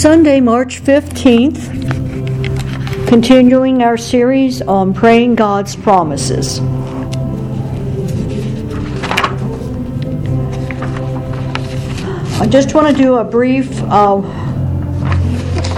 [0.00, 1.60] Sunday, March 15th,
[3.06, 6.58] continuing our series on praying God's promises.
[12.40, 14.22] I just want to do a brief uh,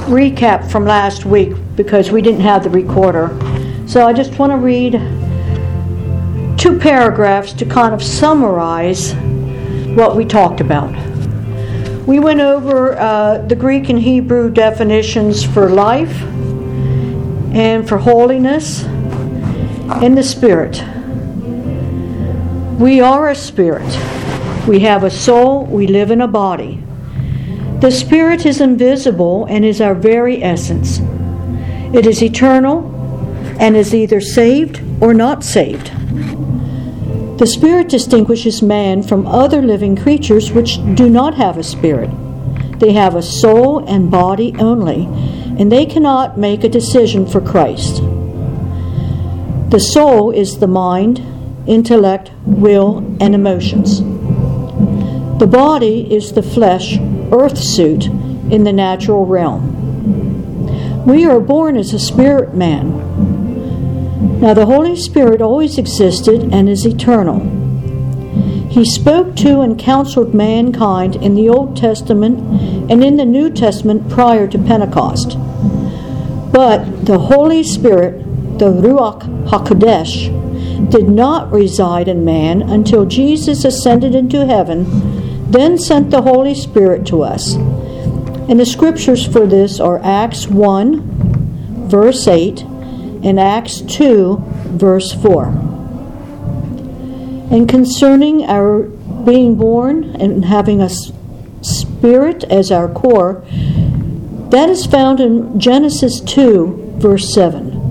[0.06, 3.36] recap from last week because we didn't have the recorder.
[3.88, 4.92] So I just want to read
[6.56, 9.14] two paragraphs to kind of summarize
[9.96, 11.11] what we talked about.
[12.06, 16.22] We went over uh, the Greek and Hebrew definitions for life
[17.54, 20.82] and for holiness and the Spirit.
[22.80, 23.86] We are a spirit.
[24.66, 25.64] We have a soul.
[25.66, 26.82] We live in a body.
[27.78, 30.98] The Spirit is invisible and is our very essence.
[31.94, 32.90] It is eternal
[33.60, 35.92] and is either saved or not saved.
[37.42, 42.08] The Spirit distinguishes man from other living creatures which do not have a spirit.
[42.78, 45.06] They have a soul and body only,
[45.58, 47.96] and they cannot make a decision for Christ.
[49.70, 51.20] The soul is the mind,
[51.66, 53.98] intellect, will, and emotions.
[55.40, 56.96] The body is the flesh,
[57.32, 61.04] earth suit in the natural realm.
[61.04, 63.41] We are born as a spirit man,
[64.22, 67.40] now, the Holy Spirit always existed and is eternal.
[68.68, 72.38] He spoke to and counseled mankind in the Old Testament
[72.90, 75.36] and in the New Testament prior to Pentecost.
[76.52, 78.18] But the Holy Spirit,
[78.58, 86.10] the Ruach HaKodesh, did not reside in man until Jesus ascended into heaven, then sent
[86.10, 87.54] the Holy Spirit to us.
[87.54, 92.66] And the scriptures for this are Acts 1, verse 8
[93.22, 94.42] in Acts 2,
[94.76, 95.46] verse 4.
[97.50, 100.88] And concerning our being born and having a
[101.60, 103.44] spirit as our core,
[104.50, 107.82] that is found in Genesis 2, verse 7.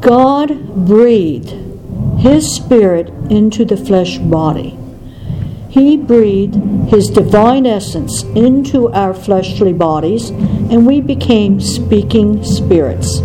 [0.00, 1.50] God breathed
[2.20, 4.79] His Spirit into the flesh body.
[5.70, 6.56] He breathed
[6.90, 13.20] His divine essence into our fleshly bodies, and we became speaking spirits.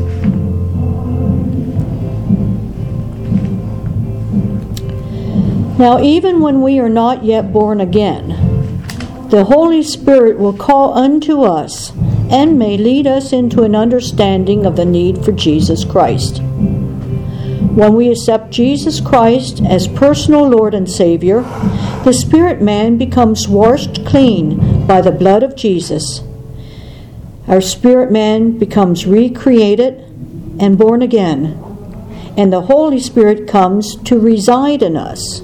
[5.77, 8.29] Now, even when we are not yet born again,
[9.29, 11.91] the Holy Spirit will call unto us
[12.29, 16.41] and may lead us into an understanding of the need for Jesus Christ.
[17.75, 21.41] When we accept Jesus Christ as personal Lord and Savior,
[22.05, 26.21] the spirit man becomes washed clean by the blood of Jesus.
[27.49, 29.95] Our spirit man becomes recreated
[30.57, 31.61] and born again,
[32.37, 35.41] and the Holy Spirit comes to reside in us.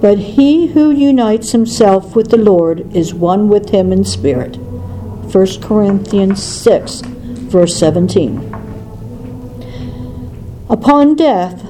[0.00, 4.56] But he who unites himself with the Lord is one with him in spirit.
[4.56, 8.61] 1 Corinthians 6, verse 17.
[10.72, 11.62] Upon death,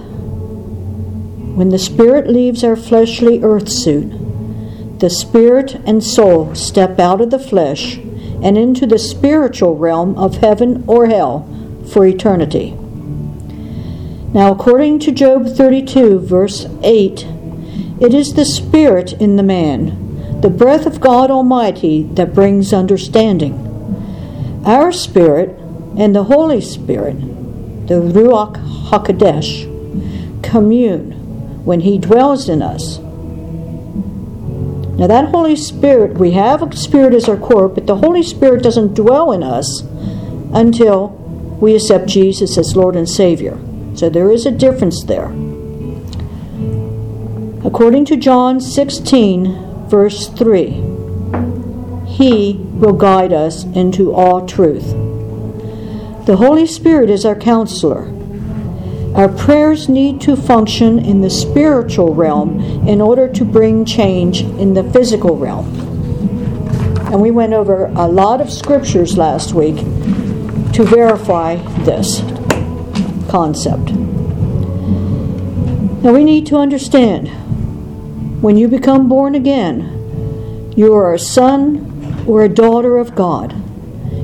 [1.56, 7.30] when the spirit leaves our fleshly earth suit, the spirit and soul step out of
[7.30, 11.48] the flesh and into the spiritual realm of heaven or hell
[11.92, 12.76] for eternity.
[14.32, 17.26] Now, according to Job 32, verse 8,
[18.00, 24.62] it is the spirit in the man, the breath of God Almighty, that brings understanding.
[24.64, 25.58] Our spirit
[25.98, 27.16] and the Holy Spirit,
[27.87, 28.54] the Ruach
[28.91, 31.12] HaKodesh, commune
[31.64, 32.99] when He dwells in us.
[34.99, 38.62] Now, that Holy Spirit, we have a spirit as our core, but the Holy Spirit
[38.62, 39.82] doesn't dwell in us
[40.52, 41.08] until
[41.61, 43.58] we accept Jesus as Lord and Savior.
[43.94, 45.32] So there is a difference there.
[47.64, 50.70] According to John 16, verse 3,
[52.06, 55.01] He will guide us into all truth.
[56.24, 58.12] The Holy Spirit is our counselor.
[59.14, 64.74] Our prayers need to function in the spiritual realm in order to bring change in
[64.74, 65.66] the physical realm.
[67.12, 69.76] And we went over a lot of scriptures last week
[70.72, 72.22] to verify this.
[73.28, 73.90] concept.
[76.02, 77.28] Now we need to understand
[78.42, 83.54] when you become born again, you are a son or a daughter of God.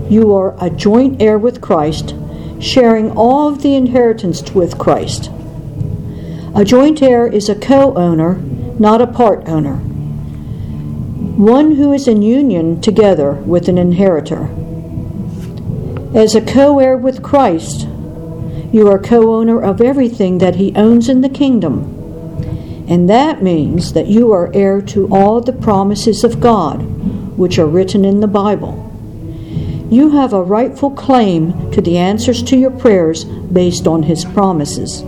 [0.08, 2.14] You are a joint heir with Christ,
[2.60, 5.30] sharing all of the inheritance with Christ.
[6.54, 8.36] A joint heir is a co owner,
[8.78, 9.76] not a part owner.
[11.36, 14.48] One who is in union together with an inheritor.
[16.14, 17.86] As a co heir with Christ,
[18.72, 21.94] you are co owner of everything that he owns in the kingdom.
[22.88, 26.80] And that means that you are heir to all the promises of God,
[27.36, 28.87] which are written in the Bible.
[29.90, 35.02] You have a rightful claim to the answers to your prayers based on his promises.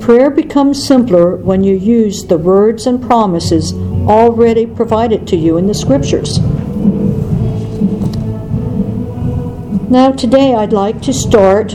[0.00, 5.66] Prayer becomes simpler when you use the words and promises already provided to you in
[5.66, 6.38] the scriptures.
[9.90, 11.74] Now, today I'd like to start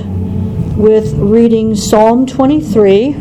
[0.76, 3.16] with reading Psalm 23.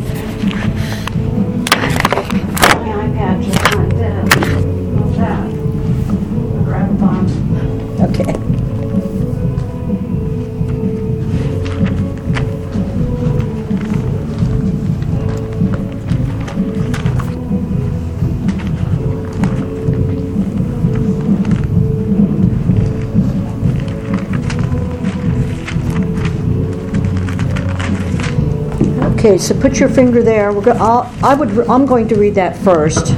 [29.25, 30.53] Okay, so put your finger there.
[30.53, 31.57] We're go- I'll, I would.
[31.69, 33.13] I'm going to read that first,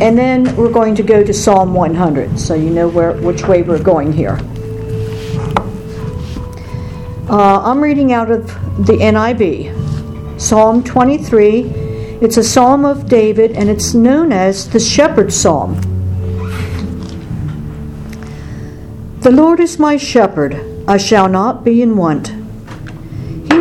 [0.00, 3.60] and then we're going to go to Psalm 100, so you know where which way
[3.60, 4.38] we're going here.
[7.28, 8.46] Uh, I'm reading out of
[8.86, 11.64] the NIV, Psalm 23.
[12.22, 15.74] It's a psalm of David, and it's known as the Shepherd's Psalm.
[19.20, 20.58] The Lord is my shepherd;
[20.88, 22.35] I shall not be in want.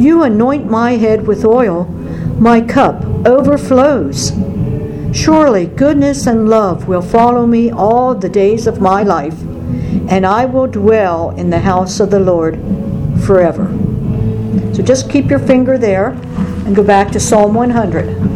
[0.00, 1.84] You anoint my head with oil,
[2.38, 4.32] my cup overflows.
[5.12, 9.38] Surely goodness and love will follow me all the days of my life,
[10.08, 12.58] and I will dwell in the house of the Lord
[13.26, 13.66] forever.
[14.74, 16.12] So just keep your finger there
[16.64, 18.30] and go back to Psalm 100.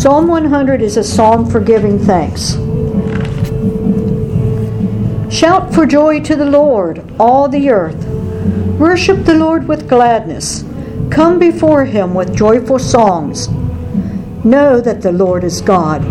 [0.00, 2.56] Psalm 100 is a psalm for giving thanks.
[5.44, 8.02] Shout for joy to the Lord, all the earth.
[8.78, 10.64] Worship the Lord with gladness.
[11.10, 13.50] Come before him with joyful songs.
[14.42, 16.02] Know that the Lord is God.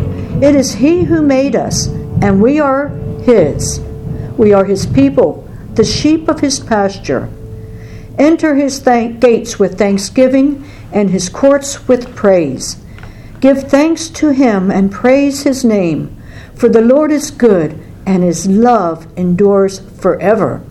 [0.44, 1.88] It is he who made us,
[2.22, 2.90] and we are
[3.24, 3.80] his.
[4.38, 7.28] We are his people, the sheep of his pasture.
[8.20, 12.78] Enter his thank- gates with thanksgiving and his courts with praise.
[13.40, 16.16] Give thanks to him and praise his name,
[16.54, 20.62] for the Lord is good and his love endures forever.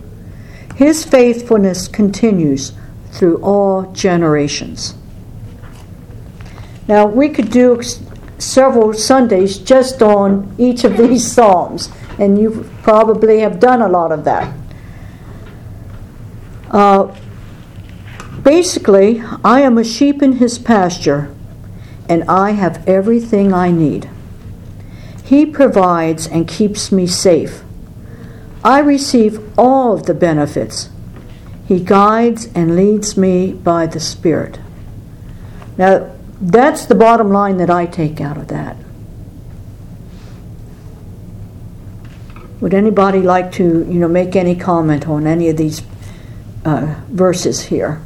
[0.76, 2.72] His faithfulness continues
[3.10, 4.94] through all generations.
[6.88, 7.80] Now, we could do
[8.38, 14.12] several Sundays just on each of these Psalms, and you probably have done a lot
[14.12, 14.52] of that.
[16.70, 17.14] Uh,
[18.42, 21.32] basically, I am a sheep in his pasture,
[22.08, 24.08] and I have everything I need.
[25.32, 27.62] He provides and keeps me safe.
[28.62, 30.90] I receive all of the benefits.
[31.66, 34.60] He guides and leads me by the Spirit.
[35.78, 38.76] Now, that's the bottom line that I take out of that.
[42.60, 45.80] Would anybody like to, you know, make any comment on any of these
[46.66, 48.02] uh, verses here?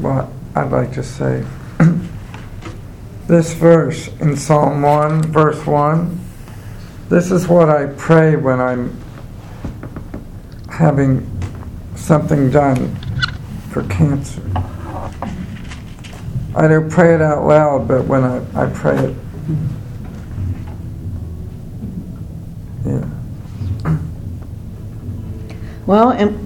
[0.00, 1.44] Well, I'd like to say
[3.32, 6.20] this verse in Psalm 1, verse 1.
[7.08, 8.94] This is what I pray when I'm
[10.68, 11.26] having
[11.96, 12.94] something done
[13.70, 14.42] for cancer.
[16.54, 19.16] I don't pray it out loud, but when I, I pray it,
[22.84, 23.08] yeah.
[25.86, 26.36] Well, and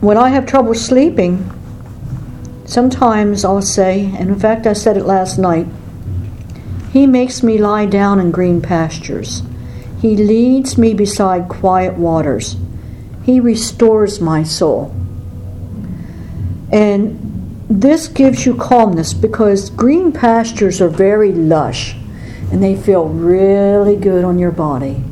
[0.00, 1.52] when I have trouble sleeping,
[2.64, 5.66] sometimes I'll say, and in fact I said it last night,
[6.96, 9.42] He makes me lie down in green pastures.
[10.00, 12.56] He leads me beside quiet waters.
[13.22, 14.96] He restores my soul.
[16.72, 21.94] And this gives you calmness because green pastures are very lush
[22.50, 25.04] and they feel really good on your body.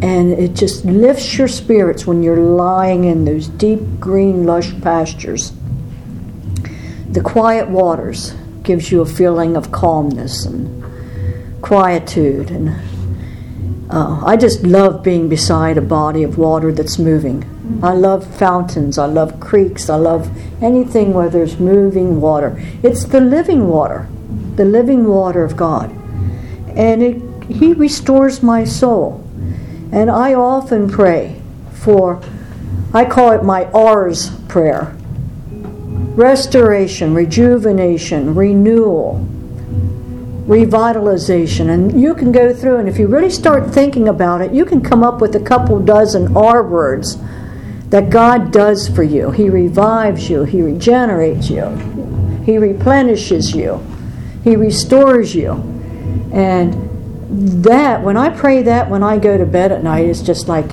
[0.00, 5.52] And it just lifts your spirits when you're lying in those deep green lush pastures.
[7.10, 10.77] The quiet waters gives you a feeling of calmness and
[11.60, 12.76] quietude and
[13.90, 17.80] uh, I just love being beside a body of water that's moving.
[17.82, 18.98] I love fountains.
[18.98, 19.88] I love creeks.
[19.88, 20.30] I love
[20.62, 22.62] anything where there's moving water.
[22.82, 24.06] It's the living water,
[24.56, 25.90] the living water of God.
[26.76, 29.24] And it, He restores my soul.
[29.90, 31.40] And I often pray
[31.72, 32.22] for,
[32.92, 34.94] I call it my R's prayer
[36.18, 39.24] restoration, rejuvenation, renewal,
[40.48, 41.68] revitalization.
[41.68, 44.80] And you can go through, and if you really start thinking about it, you can
[44.80, 47.18] come up with a couple dozen R words
[47.90, 49.30] that God does for you.
[49.30, 51.68] He revives you, He regenerates you,
[52.44, 53.86] He replenishes you,
[54.42, 55.52] He restores you.
[56.32, 60.48] And that, when I pray that when I go to bed at night, it's just
[60.48, 60.70] like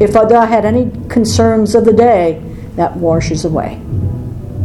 [0.00, 2.42] if I had any concerns of the day,
[2.74, 3.80] that washes away.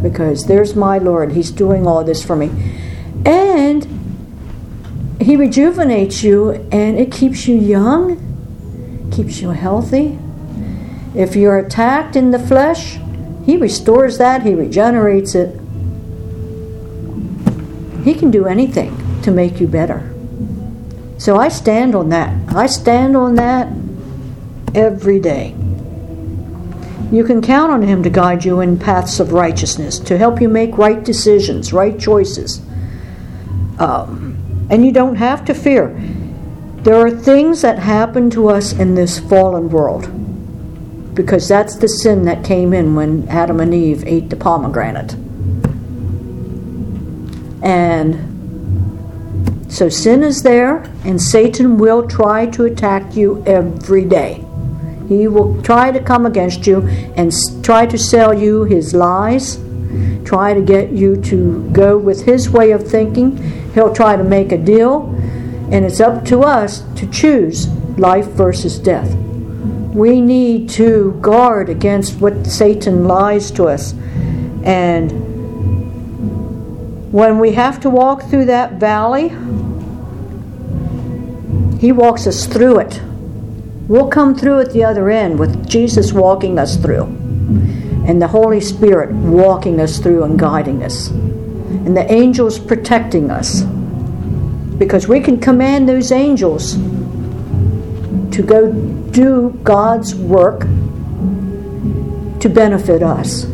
[0.01, 2.49] Because there's my Lord, He's doing all this for me.
[3.25, 3.98] And
[5.21, 10.17] He rejuvenates you and it keeps you young, keeps you healthy.
[11.13, 12.99] If you're attacked in the flesh,
[13.45, 15.59] He restores that, He regenerates it.
[18.03, 20.13] He can do anything to make you better.
[21.17, 22.55] So I stand on that.
[22.55, 23.67] I stand on that
[24.73, 25.53] every day.
[27.11, 30.47] You can count on Him to guide you in paths of righteousness, to help you
[30.47, 32.61] make right decisions, right choices.
[33.79, 34.28] Um,
[34.69, 35.89] and you don't have to fear.
[36.83, 40.09] There are things that happen to us in this fallen world
[41.13, 45.15] because that's the sin that came in when Adam and Eve ate the pomegranate.
[47.61, 48.29] And
[49.69, 54.43] so sin is there, and Satan will try to attack you every day.
[55.09, 57.33] He will try to come against you and
[57.63, 59.59] try to sell you his lies,
[60.23, 63.68] try to get you to go with his way of thinking.
[63.73, 65.13] He'll try to make a deal,
[65.71, 69.13] and it's up to us to choose life versus death.
[69.93, 73.93] We need to guard against what Satan lies to us.
[74.63, 75.11] And
[77.11, 79.29] when we have to walk through that valley,
[81.79, 83.01] he walks us through it.
[83.88, 87.05] We'll come through at the other end with Jesus walking us through,
[88.05, 91.09] and the Holy Spirit walking us through and guiding us,
[91.69, 93.61] and the angels protecting us.
[94.77, 96.75] Because we can command those angels
[98.31, 100.61] to go do God's work
[102.39, 103.45] to benefit us,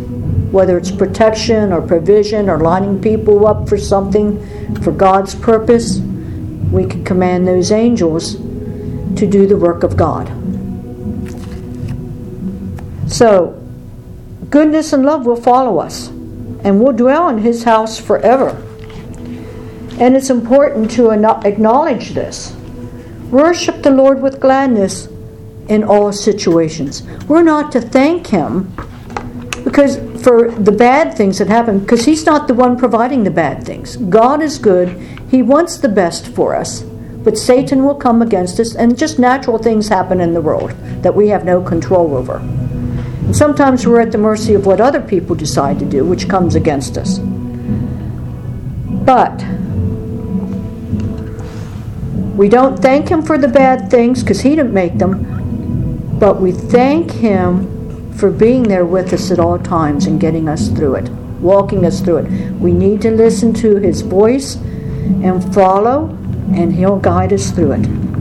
[0.51, 4.39] whether it's protection or provision or lining people up for something
[4.81, 5.98] for God's purpose.
[5.98, 10.27] We can command those angels to do the work of God.
[13.10, 13.62] So,
[14.50, 16.10] goodness and love will follow us,
[16.65, 18.50] and we'll dwell in His house forever.
[20.00, 22.53] And it's important to acknowledge this.
[23.31, 25.07] Worship the Lord with gladness
[25.69, 27.03] in all situations.
[27.27, 28.74] We're not to thank Him
[29.63, 33.63] because for the bad things that happen, because He's not the one providing the bad
[33.63, 33.98] things.
[33.98, 34.89] God is good,
[35.29, 39.57] He wants the best for us, but Satan will come against us, and just natural
[39.57, 42.39] things happen in the world that we have no control over.
[43.36, 46.98] Sometimes we're at the mercy of what other people decide to do, which comes against
[46.98, 47.20] us.
[47.20, 49.44] But
[52.38, 56.54] we don't thank Him for the bad things because He didn't make them, but we
[56.54, 61.10] thank Him for being there with us at all times and getting us through it,
[61.42, 62.32] walking us through it.
[62.54, 66.08] We need to listen to His voice and follow,
[66.54, 68.14] and He'll guide us through it.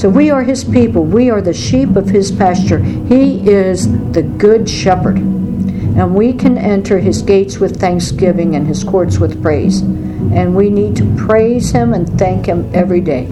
[0.00, 1.04] So we are his people.
[1.04, 2.78] We are the sheep of his pasture.
[2.78, 5.18] He is the good shepherd.
[5.18, 9.82] And we can enter his gates with thanksgiving and his courts with praise.
[9.82, 13.26] And we need to praise him and thank him every day.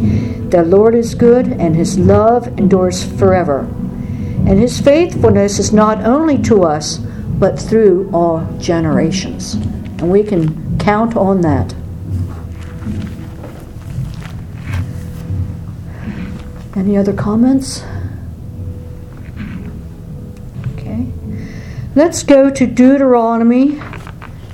[0.50, 3.60] The Lord is good, and his love endures forever.
[3.60, 9.54] And his faithfulness is not only to us, but through all generations.
[9.54, 11.75] And we can count on that.
[16.78, 17.82] Any other comments?
[20.75, 21.08] Okay.
[21.97, 23.82] Let's go to Deuteronomy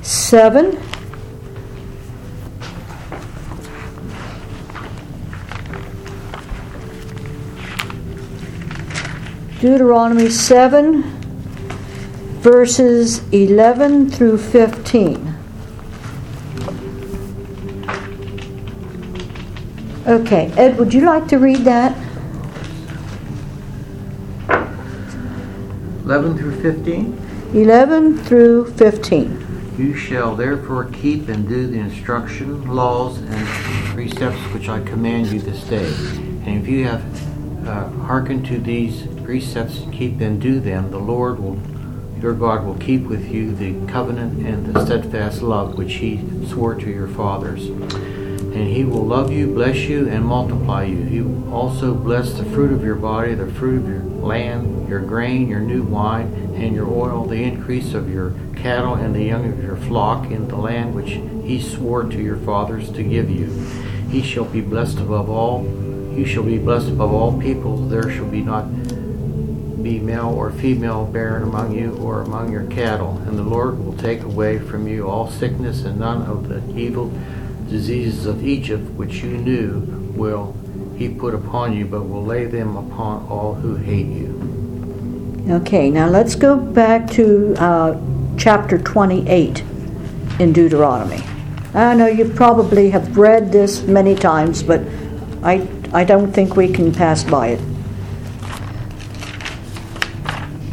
[0.01, 0.81] 7.
[9.61, 11.03] Deuteronomy 7,
[12.41, 15.35] verses 11 through 15.
[20.07, 21.95] Okay, Ed, would you like to read that?
[26.05, 27.51] 11 through 15.
[27.55, 29.75] 11 through 15.
[29.79, 33.49] You shall therefore keep and do the instruction, laws, and
[33.95, 35.87] precepts which I command you this day.
[36.45, 41.41] And if you have uh, hearkened to these precepts, keep and do them, the Lord
[41.41, 41.59] will,
[42.21, 46.75] your God will keep with you the covenant and the steadfast love which He swore
[46.75, 47.65] to your fathers.
[47.65, 51.03] And He will love you, bless you, and multiply you.
[51.05, 55.01] He will also bless the fruit of your body, the fruit of your land, your
[55.01, 59.53] grain, your new wine, and your oil, the increase of your cattle and the young
[59.53, 63.47] of your flock in the land which he swore to your fathers to give you.
[64.11, 65.65] He shall be blessed above all.
[66.15, 67.77] You shall be blessed above all people.
[67.77, 68.65] There shall be not
[69.83, 73.19] be male or female barren among you or among your cattle.
[73.27, 77.13] And the Lord will take away from you all sickness and none of the evil
[77.69, 79.81] diseases of Egypt which you knew
[80.17, 80.57] will
[80.97, 84.54] he put upon you, but will lay them upon all who hate you.
[85.51, 88.01] Okay, now let's go back to uh,
[88.39, 89.63] chapter 28
[90.39, 91.23] in Deuteronomy.
[91.75, 94.81] I know you probably have read this many times, but
[95.43, 97.61] I, I don't think we can pass by it.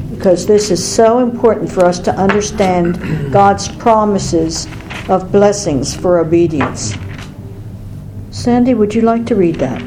[0.10, 4.68] Because this is so important for us to understand God's promises
[5.10, 6.96] of blessings for obedience.
[8.30, 9.82] Sandy, would you like to read that?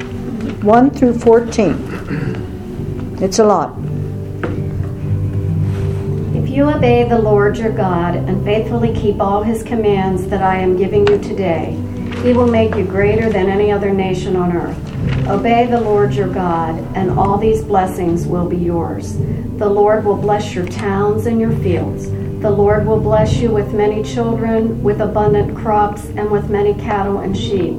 [0.63, 3.17] 1 through 14.
[3.23, 3.84] It's a lot.
[6.55, 10.77] You obey the Lord your God and faithfully keep all his commands that I am
[10.77, 11.73] giving you today,
[12.23, 14.79] he will make you greater than any other nation on earth.
[15.29, 19.19] Obey the Lord your God, and all these blessings will be yours.
[19.59, 22.09] The Lord will bless your towns and your fields.
[22.41, 27.19] The Lord will bless you with many children, with abundant crops, and with many cattle
[27.19, 27.75] and sheep.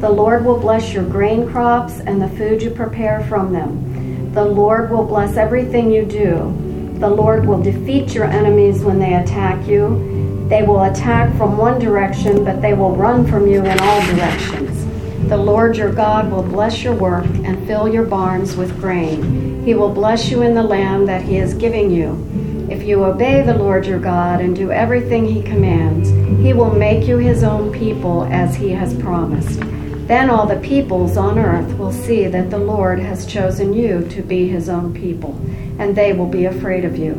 [0.00, 4.32] The Lord will bless your grain crops and the food you prepare from them.
[4.32, 6.63] The Lord will bless everything you do.
[7.00, 10.46] The Lord will defeat your enemies when they attack you.
[10.48, 14.84] They will attack from one direction, but they will run from you in all directions.
[15.28, 19.64] The Lord your God will bless your work and fill your barns with grain.
[19.64, 22.66] He will bless you in the land that he is giving you.
[22.70, 26.10] If you obey the Lord your God and do everything he commands,
[26.42, 29.60] he will make you his own people as he has promised.
[30.06, 34.20] Then all the peoples on earth will see that the Lord has chosen you to
[34.20, 35.40] be his own people,
[35.78, 37.14] and they will be afraid of you.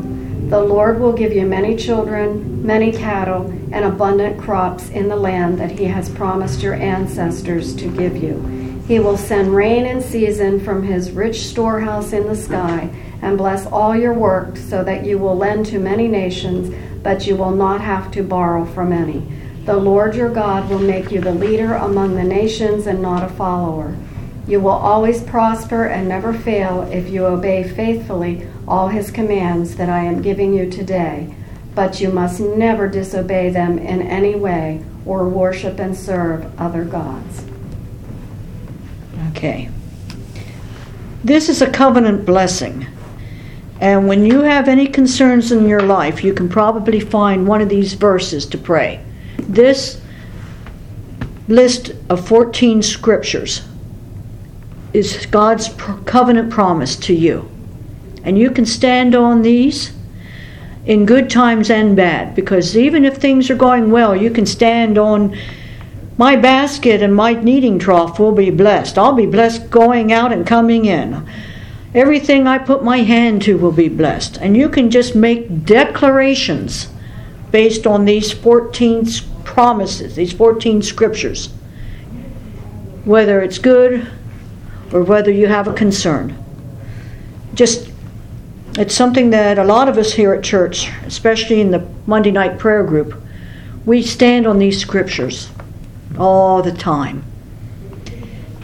[0.49, 5.57] The Lord will give you many children, many cattle, and abundant crops in the land
[5.57, 8.39] that he has promised your ancestors to give you.
[8.87, 12.91] He will send rain in season from his rich storehouse in the sky
[13.23, 16.71] and bless all your work so that you will lend to many nations,
[17.01, 19.27] but you will not have to borrow from any.
[19.65, 23.33] The Lord your God will make you the leader among the nations and not a
[23.33, 23.97] follower.
[24.47, 29.89] You will always prosper and never fail if you obey faithfully all his commands that
[29.89, 31.33] I am giving you today.
[31.73, 37.43] But you must never disobey them in any way or worship and serve other gods.
[39.31, 39.69] Okay.
[41.23, 42.85] This is a covenant blessing.
[43.81, 47.69] And when you have any concerns in your life, you can probably find one of
[47.69, 49.04] these verses to pray.
[49.37, 50.01] This
[51.47, 53.61] list of 14 scriptures
[54.93, 55.69] is God's
[56.05, 57.49] covenant promise to you.
[58.23, 59.91] And you can stand on these
[60.85, 64.97] in good times and bad because even if things are going well, you can stand
[64.97, 65.37] on
[66.17, 68.97] my basket and my kneading trough will be blessed.
[68.97, 71.27] I'll be blessed going out and coming in.
[71.93, 74.37] Everything I put my hand to will be blessed.
[74.37, 76.87] And you can just make declarations
[77.55, 79.07] based on these 14
[79.45, 81.53] promises, these 14 scriptures,
[83.05, 84.05] whether it's good
[84.91, 86.37] or whether you have a concern.
[87.53, 87.89] Just,
[88.77, 92.59] it's something that a lot of us here at church, especially in the Monday night
[92.59, 93.23] prayer group,
[93.85, 95.49] we stand on these scriptures
[96.19, 97.23] all the time.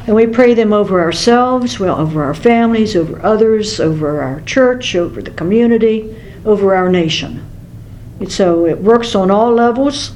[0.05, 4.97] And we pray them over ourselves, well, over our families, over others, over our church,
[4.97, 7.47] over the community, over our nation.
[8.29, 10.11] So it works on all levels.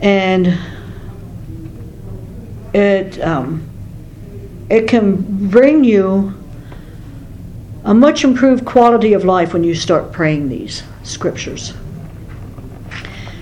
[0.00, 0.58] And
[2.72, 3.68] it, um,
[4.68, 6.34] it can bring you
[7.84, 11.74] a much improved quality of life when you start praying these scriptures.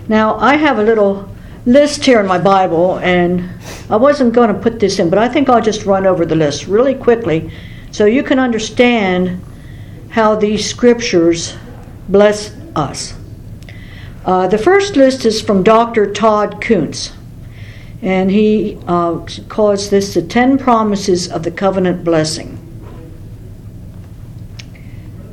[0.09, 1.29] Now, I have a little
[1.67, 3.47] list here in my Bible, and
[3.91, 6.37] I wasn't going to put this in, but I think I'll just run over the
[6.37, 7.51] list really quickly
[7.91, 9.41] So you can understand
[10.11, 11.57] how these scriptures
[12.09, 13.15] bless us.
[14.25, 16.13] Uh, the first list is from Dr.
[16.13, 17.13] Todd Coontz,
[18.03, 22.55] and he uh, calls this the 10 promises of the covenant blessing.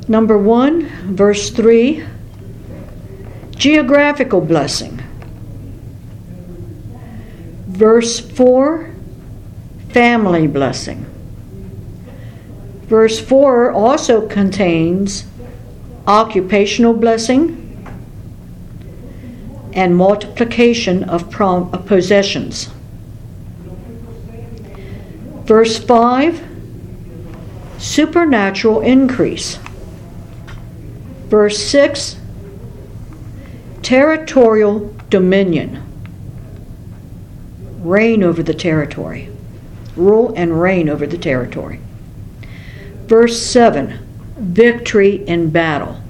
[0.08, 2.04] Number 1, verse 3
[3.56, 5.02] geographical blessing.
[7.66, 8.90] Verse 4,
[9.90, 11.04] family blessing.
[12.82, 15.24] Verse 4 also contains
[16.06, 17.62] occupational blessing
[19.72, 21.30] and multiplication of,
[21.86, 22.70] possessions.
[25.44, 26.42] Verse 5
[27.78, 29.58] supernatural increase.
[31.28, 32.16] Verse 6
[33.82, 35.82] territorial dominion.
[37.80, 39.30] Reign over the territory.
[39.94, 41.80] Rule and reign over the territory.
[43.06, 44.05] Verse 7
[44.36, 46.00] Victory in battle.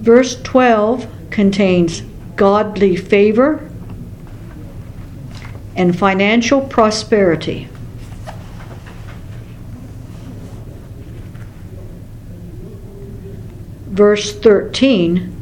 [0.00, 2.00] Verse 12 contains
[2.36, 3.68] godly favor
[5.76, 7.68] and financial prosperity.
[13.86, 15.38] Verse 13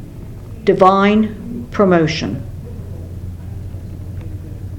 [0.65, 2.47] divine promotion.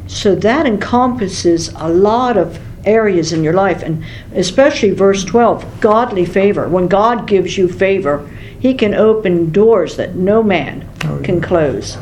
[0.08, 6.26] So that encompasses a lot of areas in your life, and especially verse 12 godly
[6.26, 6.68] favor.
[6.68, 10.88] When God gives you favor, He can open doors that no man
[11.24, 11.98] can close,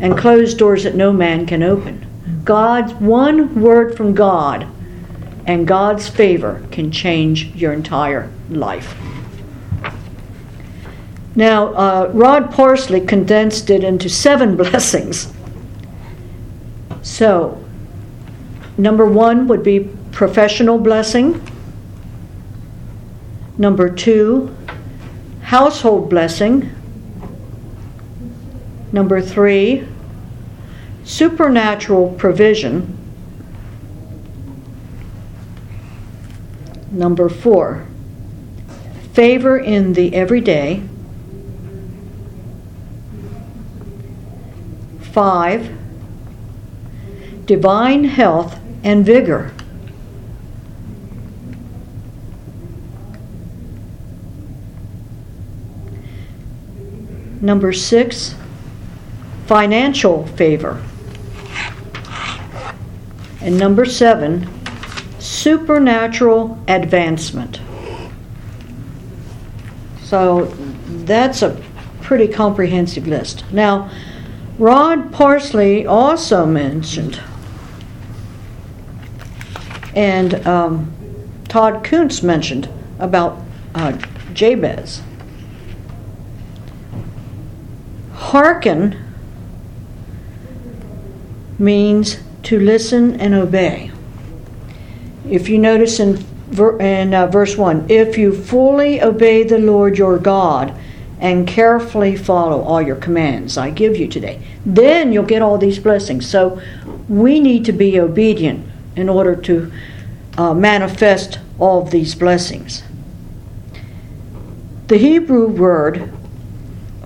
[0.00, 2.06] and close doors that no man can open.
[2.44, 4.68] God's one word from God
[5.46, 8.96] and God's favor can change your entire life.
[11.36, 15.32] Now, uh, Rod Parsley condensed it into seven blessings.
[17.02, 17.62] So,
[18.76, 21.40] number one would be professional blessing.
[23.58, 24.54] Number two,
[25.42, 26.70] household blessing.
[28.92, 29.86] Number three,
[31.04, 32.96] supernatural provision.
[36.90, 37.86] Number four,
[39.12, 40.82] favor in the everyday.
[45.00, 45.74] Five,
[47.46, 49.50] divine health and vigor.
[57.40, 58.36] Number six,
[59.46, 60.80] financial favor.
[63.40, 64.48] And number seven,
[65.18, 67.60] supernatural advancement.
[70.04, 70.44] So
[71.04, 71.60] that's a
[72.02, 73.44] pretty comprehensive list.
[73.52, 73.90] Now,
[74.60, 77.20] Rod Parsley also mentioned,
[79.96, 80.92] and um,
[81.48, 83.40] Todd Coontz mentioned about
[83.74, 83.92] uh,
[84.34, 85.02] Jabez.
[88.12, 89.02] Hearken
[91.58, 93.90] means to listen and obey.
[95.28, 96.16] If you notice in,
[96.50, 100.74] ver- in uh, verse 1, if you fully obey the Lord your God
[101.18, 105.78] and carefully follow all your commands I give you today, then you'll get all these
[105.78, 106.28] blessings.
[106.28, 106.60] So
[107.08, 109.70] we need to be obedient in order to
[110.38, 112.82] uh, manifest all of these blessings.
[114.88, 116.12] The Hebrew word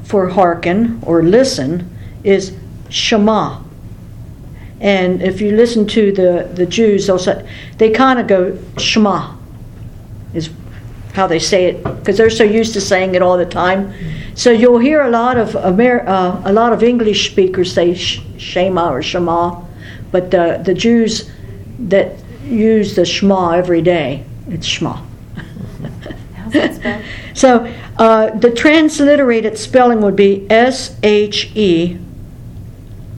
[0.02, 1.88] for hearken or listen
[2.24, 2.56] is
[2.88, 3.62] shema.
[4.80, 7.48] And if you listen to the, the Jews, they'll say,
[7.78, 9.36] they kind of go shema,
[10.32, 10.50] is
[11.12, 13.92] how they say it, because they're so used to saying it all the time.
[14.34, 18.22] So you'll hear a lot of Amer- uh, a lot of English speakers say sh-
[18.38, 19.60] shema or shema,
[20.12, 21.30] but the the Jews
[21.88, 25.02] that use the shema every day, it's shema.
[27.34, 31.98] so uh, the transliterated spelling would be S H E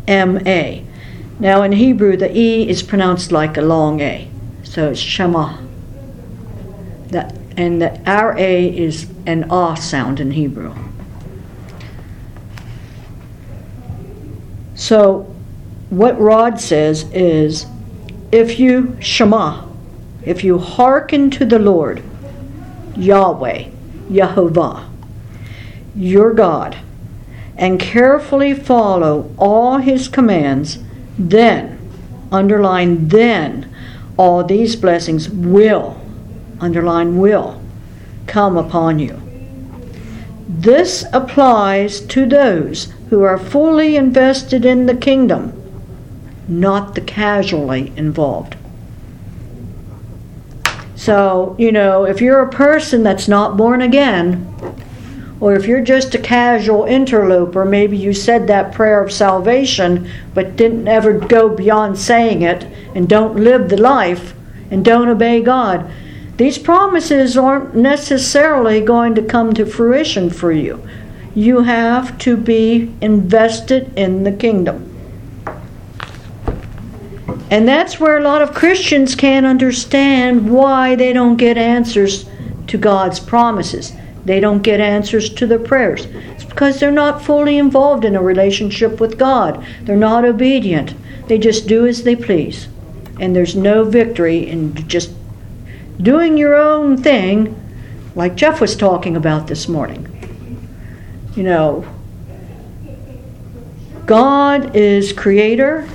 [0.07, 0.85] M A.
[1.39, 4.31] Now in Hebrew, the E is pronounced like a long A,
[4.63, 5.59] so it's Shema.
[7.09, 10.75] That and the R A is an ah sound in Hebrew.
[14.75, 15.35] So,
[15.91, 17.67] what Rod says is,
[18.33, 19.67] if you Shema,
[20.25, 22.03] if you hearken to the Lord,
[22.97, 23.69] Yahweh,
[24.11, 24.89] Yehovah,
[25.95, 26.79] your God,
[27.59, 30.79] and carefully follow all his commands,
[31.19, 31.79] then,
[32.33, 33.69] underline then,
[34.17, 36.01] all these blessings will,
[36.59, 37.61] underline will,
[38.27, 39.21] come upon you.
[40.49, 45.62] This applies to those who are fully invested in the kingdom,
[46.49, 48.57] not the casually involved.
[50.95, 54.49] So, you know, if you're a person that's not born again,
[55.41, 60.55] or if you're just a casual interloper, maybe you said that prayer of salvation but
[60.55, 64.35] didn't ever go beyond saying it and don't live the life
[64.71, 65.91] and don't obey God,
[66.37, 70.81] these promises aren't necessarily going to come to fruition for you.
[71.35, 74.92] You have to be invested in the kingdom.
[77.53, 82.25] And that's where a lot of Christians can't understand why they don't get answers
[82.69, 83.93] to God's promises.
[84.25, 86.07] They don't get answers to their prayers.
[86.07, 89.67] It's because they're not fully involved in a relationship with God.
[89.83, 90.95] They're not obedient.
[91.29, 92.69] They just do as they please.
[93.21, 95.11] And there's no victory in just
[96.01, 97.55] doing your own thing,
[98.15, 100.09] like Jeff was talking about this morning.
[101.37, 101.85] You know,
[104.07, 105.87] God is creator,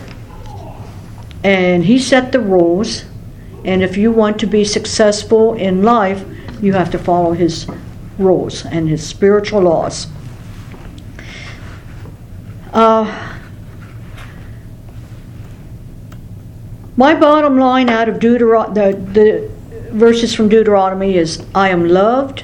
[1.47, 3.05] and He set the rules.
[3.63, 6.25] And if you want to be successful in life,
[6.61, 7.67] you have to follow His
[8.17, 10.07] rules and His spiritual laws.
[12.73, 13.37] Uh,
[16.97, 19.51] my bottom line out of Deuteronomy, the, the
[19.91, 22.43] verses from Deuteronomy is I am loved,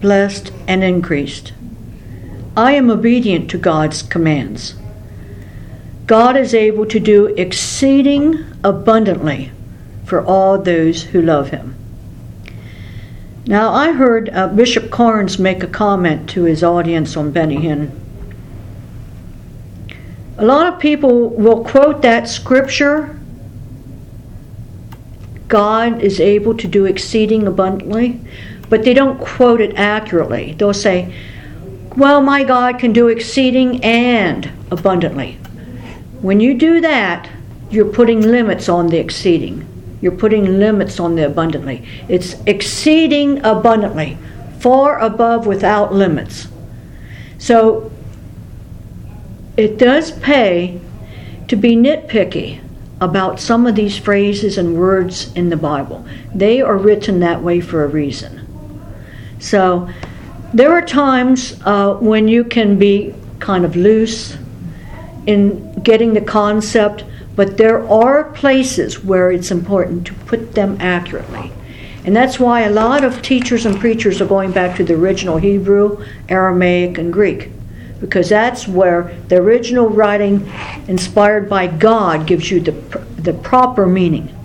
[0.00, 1.54] blessed, and increased.
[2.56, 4.76] I am obedient to God's commands.
[6.12, 9.50] God is able to do exceeding abundantly
[10.04, 11.74] for all those who love him.
[13.46, 17.98] Now, I heard uh, Bishop Carnes make a comment to his audience on Benny Hinn.
[20.36, 23.18] A lot of people will quote that scripture
[25.48, 28.20] God is able to do exceeding abundantly,
[28.68, 30.52] but they don't quote it accurately.
[30.58, 31.10] They'll say,
[31.96, 35.38] Well, my God can do exceeding and abundantly.
[36.22, 37.28] When you do that,
[37.70, 39.66] you're putting limits on the exceeding.
[40.00, 41.86] You're putting limits on the abundantly.
[42.08, 44.16] It's exceeding abundantly,
[44.60, 46.46] far above without limits.
[47.38, 47.90] So
[49.56, 50.80] it does pay
[51.48, 52.60] to be nitpicky
[53.00, 56.06] about some of these phrases and words in the Bible.
[56.32, 58.46] They are written that way for a reason.
[59.40, 59.90] So
[60.54, 64.36] there are times uh, when you can be kind of loose
[65.26, 67.04] in getting the concept,
[67.36, 71.52] but there are places where it's important to put them accurately.
[72.04, 75.38] And that's why a lot of teachers and preachers are going back to the original
[75.38, 77.50] Hebrew, Aramaic, and Greek
[78.02, 80.52] because that's where the original writing
[80.88, 82.72] inspired by God gives you the,
[83.16, 84.36] the proper meaning.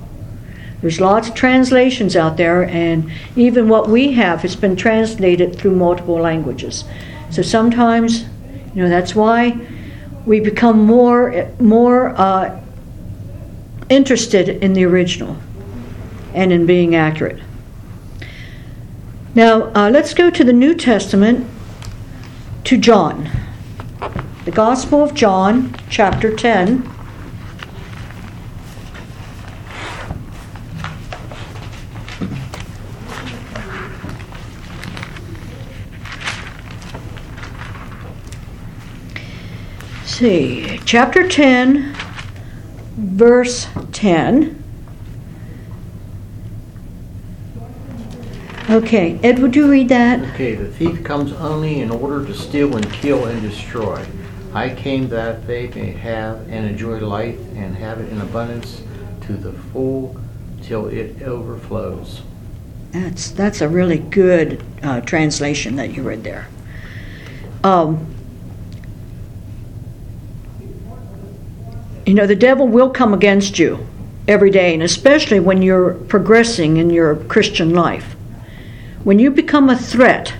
[0.79, 5.75] There's lots of translations out there, and even what we have has been translated through
[5.75, 6.83] multiple languages.
[7.31, 8.25] So sometimes,
[8.75, 9.59] you know, that's why
[10.27, 12.61] we become more more uh,
[13.89, 15.37] interested in the original
[16.33, 17.39] and in being accurate.
[19.33, 21.47] Now, uh, let's go to the New Testament
[22.65, 23.29] to John.
[24.43, 26.96] The Gospel of John, chapter 10.
[40.17, 41.93] See, chapter 10,
[42.95, 44.63] verse 10.
[48.67, 50.19] Okay, Ed, would you read that?
[50.33, 54.03] Okay, the thief comes only in order to steal and kill and destroy.
[54.55, 58.81] I came that they may have and enjoy life and have it in abundance
[59.27, 60.19] to the full
[60.63, 62.23] till it overflows.
[62.91, 66.47] That's that's a really good uh, translation that you read there.
[67.63, 68.16] Um,
[72.07, 73.85] you know, the devil will come against you
[74.29, 78.15] every day, and especially when you're progressing in your Christian life.
[79.03, 80.33] When you become a threat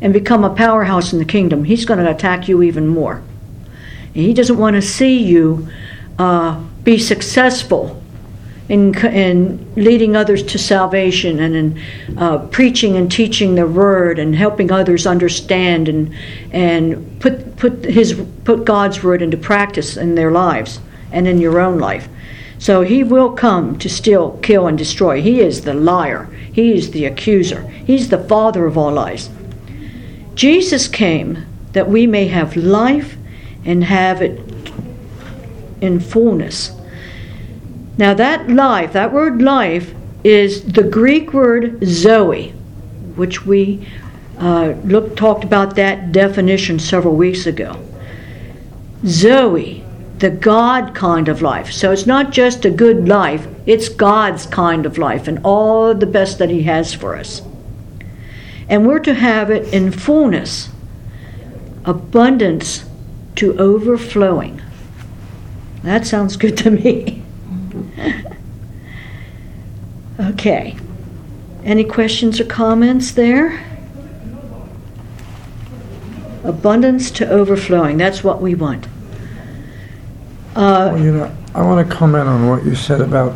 [0.00, 3.20] and become a powerhouse in the kingdom, he's going to attack you even more.
[4.14, 5.68] And he doesn't want to see you
[6.20, 8.00] uh, be successful
[8.68, 14.34] in, in leading others to salvation and in uh, preaching and teaching the word and
[14.34, 16.14] helping others understand and
[16.52, 20.80] and put put his put God's word into practice in their lives
[21.12, 22.08] and in your own life.
[22.58, 25.20] So he will come to steal, kill, and destroy.
[25.20, 26.24] He is the liar.
[26.52, 27.62] He is the accuser.
[27.68, 29.28] He's the father of all lies.
[30.34, 33.16] Jesus came that we may have life
[33.64, 34.40] and have it
[35.80, 36.75] in fullness.
[37.98, 42.50] Now, that life, that word life, is the Greek word zoe,
[43.14, 43.86] which we
[44.38, 47.82] uh, looked, talked about that definition several weeks ago.
[49.06, 49.86] Zoe
[50.18, 51.70] the God kind of life.
[51.70, 56.06] So it's not just a good life, it's God's kind of life and all the
[56.06, 57.42] best that He has for us.
[58.68, 60.70] And we're to have it in fullness,
[61.84, 62.84] abundance
[63.36, 64.62] to overflowing.
[65.82, 67.22] That sounds good to me.
[70.20, 70.76] okay.
[71.64, 73.62] Any questions or comments there?
[76.44, 77.96] Abundance to overflowing.
[77.96, 78.86] That's what we want.
[80.54, 83.34] Uh, Well, you know, I want to comment on what you said about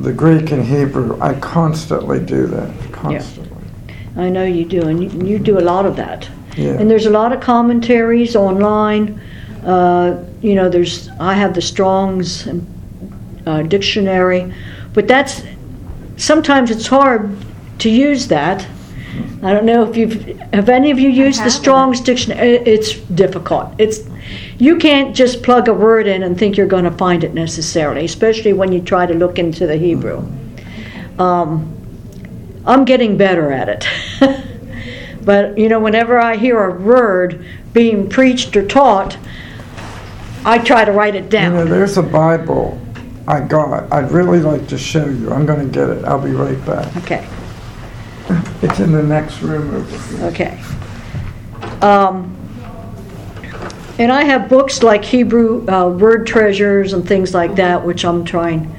[0.00, 1.20] the Greek and Hebrew.
[1.20, 3.50] I constantly do that, constantly.
[4.16, 6.28] I know you do, and you, you do a lot of that.
[6.56, 6.72] Yeah.
[6.72, 9.20] And there's a lot of commentaries online.
[9.64, 12.48] Uh, you know, there's I have the Strong's
[13.46, 14.52] uh, dictionary,
[14.92, 15.42] but that's
[16.16, 17.36] sometimes it's hard
[17.78, 18.66] to use that.
[19.42, 22.56] I don't know if you've have any of you used the Strong's dictionary.
[22.56, 23.74] It's difficult.
[23.78, 24.00] It's
[24.58, 28.04] you can't just plug a word in and think you're going to find it necessarily,
[28.04, 30.26] especially when you try to look into the Hebrew.
[31.18, 31.70] Um,
[32.66, 33.86] I'm getting better at it.
[35.24, 39.16] but, you know, whenever I hear a word being preached or taught,
[40.44, 41.52] I try to write it You down.
[41.52, 42.80] know, there's a Bible
[43.26, 43.90] I got.
[43.92, 45.32] I'd really like to show you.
[45.32, 46.04] I'm going to get it.
[46.04, 46.94] I'll be right back.
[46.98, 47.26] Okay,
[48.62, 50.24] It's in the next room over here.
[50.26, 50.60] okay.
[51.80, 52.30] Um,
[53.98, 58.24] and I have books like Hebrew uh, word treasures and things like that, which I'm
[58.24, 58.74] trying,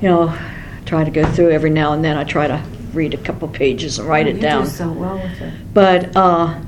[0.00, 0.38] you know,
[0.86, 2.16] try to go through every now and then.
[2.16, 4.64] I try to read a couple pages and write it down.
[4.64, 5.52] Do so well with it.
[5.74, 6.58] but uh,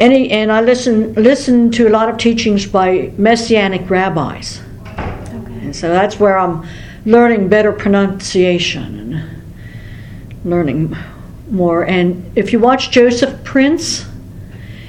[0.00, 4.60] any and I listen listen to a lot of teachings by messianic rabbis,
[5.72, 6.68] and so that's where I'm
[7.06, 10.94] learning better pronunciation and learning
[11.50, 11.86] more.
[11.86, 14.04] And if you watch Joseph Prince,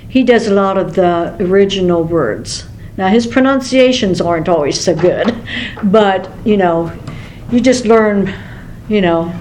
[0.09, 2.67] he does a lot of the original words.
[2.97, 5.33] Now his pronunciations aren't always so good,
[5.83, 6.91] but you know,
[7.49, 8.33] you just learn,
[8.89, 9.33] you know,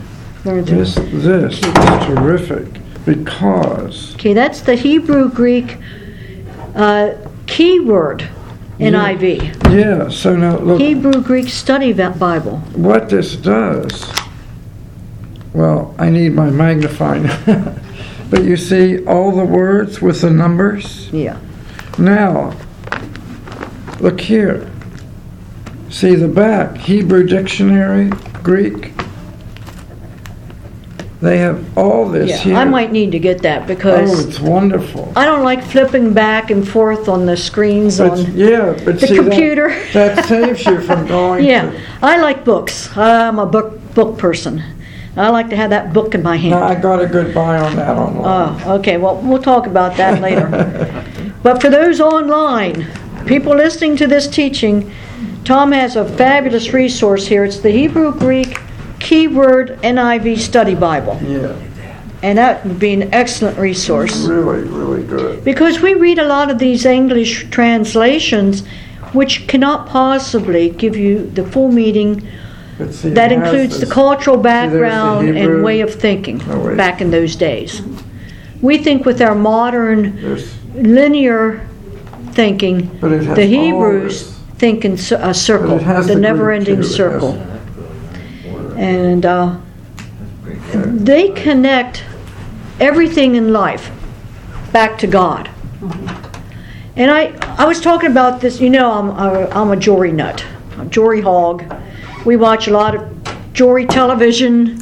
[0.45, 0.77] learn through.
[0.77, 1.61] This, this is
[2.07, 2.69] terrific
[3.05, 5.77] because Okay, that's the Hebrew Greek
[6.77, 7.15] uh,
[7.49, 8.29] keyword
[8.83, 9.73] NIV.
[9.73, 10.09] yeah.
[10.09, 12.59] So now look, Hebrew Greek Study Bible.
[12.75, 14.12] what this does.
[15.53, 17.25] Well, I need my magnifying.
[18.31, 21.11] but you see all the words with the numbers.
[21.12, 21.38] Yeah.
[21.99, 22.57] Now,
[24.01, 24.71] look here.
[25.90, 28.09] See the back, Hebrew dictionary,
[28.42, 28.92] Greek.
[31.23, 32.37] They have all this Yeah.
[32.39, 32.57] here.
[32.57, 35.13] I might need to get that Oh, because it's wonderful.
[35.15, 38.33] I don't like flipping back and forth on the screens But on.
[38.35, 39.73] yeah, but the see computer.
[39.93, 41.45] That, saves you from going.
[41.45, 42.91] Yeah, To, I like books.
[42.97, 44.63] I'm a book book person.
[45.17, 46.55] I like to have that book in my hand.
[46.55, 48.57] I got a good buy on that online.
[48.67, 50.49] Oh, okay, well, we'll talk about that later.
[51.43, 52.87] But for those online,
[53.27, 54.91] people listening to this teaching,
[55.45, 57.45] Tom has a fabulous resource here.
[57.45, 58.59] It's the Hebrew Greek
[59.12, 61.20] Keyword NIV Study Bible.
[61.22, 61.55] yeah,
[62.22, 64.25] And that would be an excellent resource.
[64.25, 65.44] really, really good.
[65.44, 68.64] Because we read a lot of these English translations,
[69.12, 72.27] which cannot possibly give you the full meaning
[72.90, 77.03] see, that includes the this- cultural there's the background and way of thinking Oh, back
[77.03, 77.83] in those days.
[78.62, 81.61] We think with our modern There's, linear
[82.31, 86.20] thinking, but it has the Hebrews think in a circle, But it has the the.
[86.79, 87.38] It has- circle,
[88.77, 89.59] and uh,
[90.73, 92.05] they connect
[92.81, 93.91] everything in life
[94.73, 95.51] back to God.
[96.97, 98.61] And I, I was talking about this.
[98.61, 100.45] You know, I'm a, I'm a Jory nut,
[100.79, 101.65] a Jory hog.
[102.25, 104.79] We watch a lot of Jory television.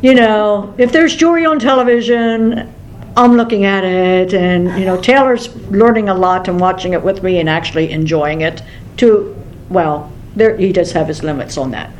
[0.00, 2.72] You know, if there's Jory on television,
[3.16, 7.22] I'm looking at it, and you know, Taylor's learning a lot and watching it with
[7.22, 8.62] me and actually enjoying it.
[8.98, 9.36] To
[9.68, 11.92] well, there he does have his limits on that,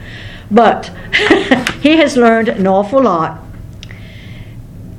[0.52, 0.92] but
[1.80, 3.40] he has learned an awful lot.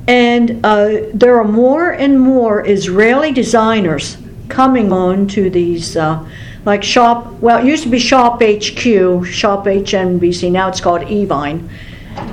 [0.06, 4.18] And uh, there are more and more Israeli designers
[4.48, 6.28] coming on to these, uh,
[6.66, 11.68] like Shop, well, it used to be Shop HQ, Shop HNBC, now it's called Evine.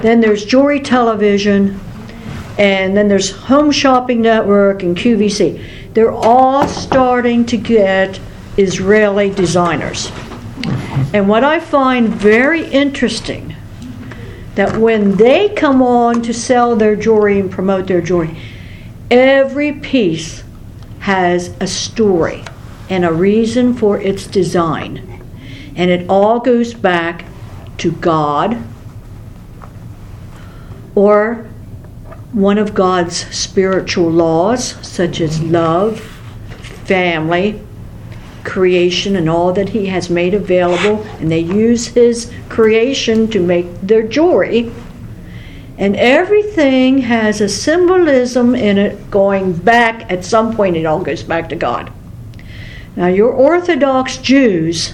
[0.02, 1.80] Then there's Jewelry Television,
[2.58, 5.94] and then there's Home Shopping Network and QVC.
[5.94, 8.20] They're all starting to get
[8.58, 10.12] Israeli designers.
[11.14, 13.56] And what I find very interesting
[14.56, 18.36] that when they come on to sell their jewelry and promote their jewelry,
[19.10, 20.44] every piece
[21.00, 22.44] has a story
[22.90, 25.24] and a reason for its design.
[25.76, 27.26] And it all goes back
[27.78, 28.62] to God
[30.94, 31.48] or
[32.34, 36.00] one of God's spiritual laws, such as love,
[36.86, 37.62] family,
[38.44, 43.66] creation and all that He has made available, and they use His creation to make
[43.82, 44.72] their jewelry.
[45.78, 51.24] And everything has a symbolism in it going back, at some point, it all goes
[51.24, 51.92] back to God.
[52.96, 54.94] Now, your Orthodox Jews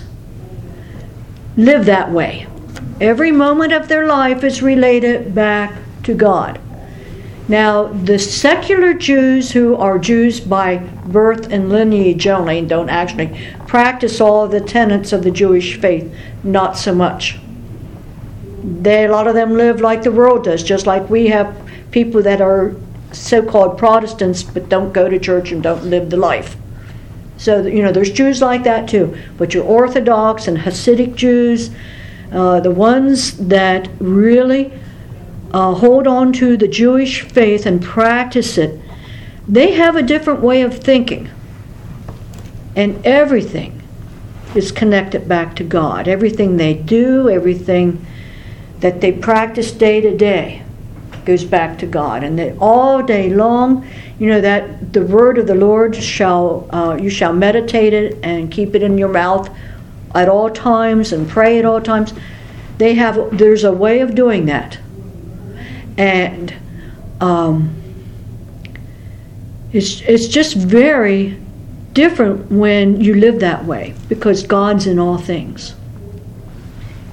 [1.57, 2.47] live that way.
[3.01, 5.73] Every moment of their life is related back
[6.03, 6.59] to God.
[7.49, 13.39] Now, the secular Jews who are Jews by birth and lineage only and don't actually
[13.67, 17.39] practice all of the tenets of the Jewish faith, not so much.
[18.63, 21.55] They, a lot of them live like the world does, just like we have
[21.91, 22.75] people that are
[23.13, 26.57] so called Protestants but don't go to church and don't live the life.
[27.37, 29.17] So, you know, there's Jews like that too.
[29.37, 31.69] But your Orthodox and Hasidic Jews,
[32.31, 34.73] uh, the ones that really
[35.53, 38.79] uh, hold on to the Jewish faith and practice it,
[39.47, 41.29] they have a different way of thinking.
[42.75, 43.81] And everything
[44.55, 46.07] is connected back to God.
[46.07, 48.05] Everything they do, everything
[48.79, 50.63] that they practice day to day
[51.25, 52.23] goes back to God.
[52.23, 53.87] And they, all day long,
[54.19, 58.51] you know that the word of the Lord shall uh, you shall meditate it and
[58.51, 59.49] keep it in your mouth
[60.15, 62.13] at all times and pray at all times.
[62.77, 64.79] They have there's a way of doing that
[65.97, 66.53] and
[67.19, 67.75] um,
[69.73, 71.37] it's it's just very
[71.93, 75.75] different when you live that way because God's in all things,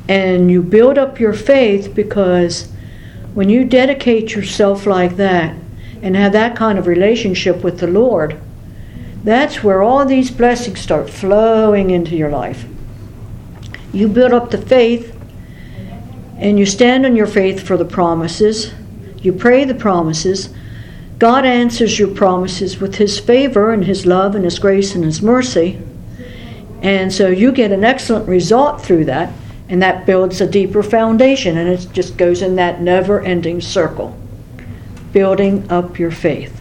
[0.08, 2.70] and you build up your faith because
[3.32, 5.56] when you dedicate yourself like that
[6.02, 8.38] and have that kind of relationship with the Lord,
[9.24, 12.66] that's where all these blessings start flowing into your life.
[13.92, 15.13] You build up the faith
[16.44, 18.70] and you stand on your faith for the promises.
[19.22, 20.50] You pray the promises.
[21.18, 25.22] God answers your promises with His favor and His love and His grace and His
[25.22, 25.80] mercy.
[26.82, 29.32] And so you get an excellent result through that,
[29.70, 34.14] and that builds a deeper foundation, and it just goes in that never ending circle,
[35.14, 36.60] building up your faith.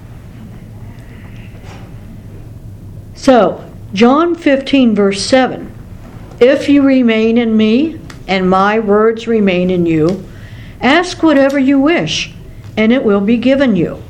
[3.16, 5.70] So, John 15, verse 7
[6.40, 10.24] If you remain in me, and my words remain in you,
[10.82, 12.34] ask whatever you wish,
[12.78, 14.02] and it will be given you.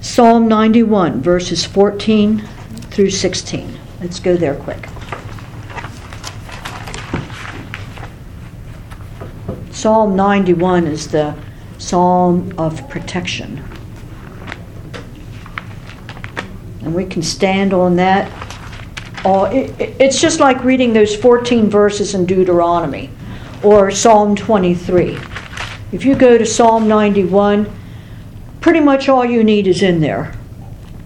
[0.00, 2.40] Psalm 91, verses 14
[2.90, 3.78] through 16.
[4.00, 4.88] Let's go there quick.
[9.70, 11.34] Psalm 91 is the
[11.78, 13.64] psalm of protection.
[16.82, 18.30] And we can stand on that
[19.24, 23.10] It, it's just like reading those 14 verses in Deuteronomy
[23.62, 25.18] or Psalm 23.
[25.92, 27.70] If you go to Psalm 91,
[28.60, 30.34] pretty much all you need is in there.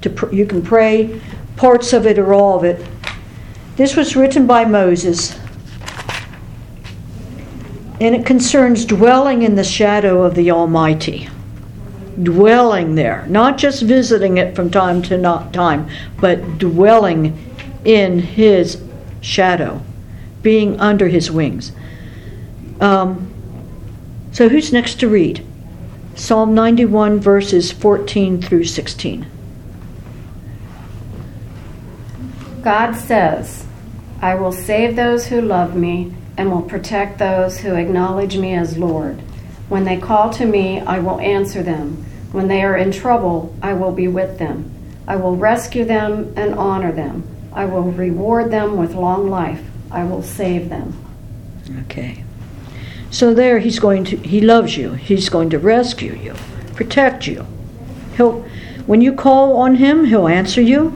[0.02, 1.20] To pr- you can pray
[1.56, 2.86] parts of it or all of it.
[3.76, 5.38] This was written by Moses,
[8.00, 11.28] and it concerns dwelling in the shadow of the Almighty.
[12.22, 15.88] Dwelling there, not just visiting it from time to not time,
[16.18, 17.45] but dwelling
[17.86, 18.82] in his
[19.20, 19.80] shadow,
[20.42, 21.70] being under his wings.
[22.80, 23.32] Um,
[24.32, 25.46] so, who's next to read?
[26.16, 29.26] Psalm 91, verses 14 through 16.
[32.62, 33.64] God says,
[34.20, 38.76] I will save those who love me and will protect those who acknowledge me as
[38.76, 39.20] Lord.
[39.68, 42.04] When they call to me, I will answer them.
[42.32, 44.72] When they are in trouble, I will be with them.
[45.06, 47.35] I will rescue them and honor them.
[47.56, 49.64] I will reward them with long life.
[49.90, 50.94] I will save them.
[51.84, 52.22] Okay.
[53.10, 54.92] So there he's going to he loves you.
[54.92, 56.34] He's going to rescue you,
[56.74, 57.46] protect you.
[58.16, 58.42] He'll
[58.84, 60.92] when you call on him, he'll answer you.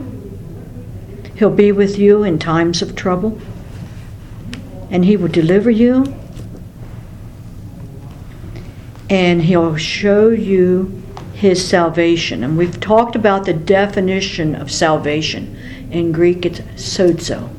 [1.35, 3.41] He'll be with you in times of trouble.
[4.91, 6.15] And he will deliver you.
[9.09, 11.01] And he'll show you
[11.33, 12.43] his salvation.
[12.43, 15.57] And we've talked about the definition of salvation.
[15.91, 17.49] In Greek, it's sozo.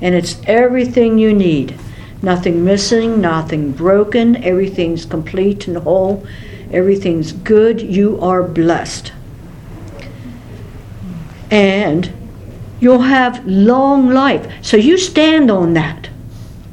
[0.00, 1.78] And it's everything you need.
[2.22, 6.24] Nothing missing, nothing broken, everything's complete and whole,
[6.70, 7.80] everything's good.
[7.80, 9.12] You are blessed.
[11.50, 12.12] And
[12.78, 14.52] you'll have long life.
[14.62, 16.08] So you stand on that.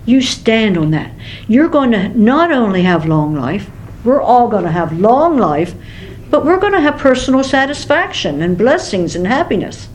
[0.06, 1.12] You stand on that.
[1.48, 3.70] You're going to not only have long life,
[4.04, 5.74] we're all going to have long life,
[6.30, 9.88] but we're going to have personal satisfaction and blessings and happiness.